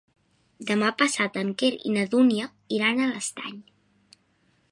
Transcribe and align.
Demà 0.69 0.87
passat 1.01 1.37
en 1.41 1.51
Quer 1.63 1.69
i 1.89 1.93
na 1.97 2.07
Dúnia 2.15 2.49
iran 2.79 3.01
a 3.09 3.13
l'Estany. 3.13 3.63